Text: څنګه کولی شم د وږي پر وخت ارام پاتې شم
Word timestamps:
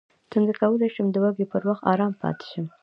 څنګه 0.31 0.53
کولی 0.61 0.89
شم 0.95 1.07
د 1.11 1.15
وږي 1.23 1.45
پر 1.51 1.61
وخت 1.69 1.83
ارام 1.91 2.13
پاتې 2.21 2.45
شم 2.51 2.65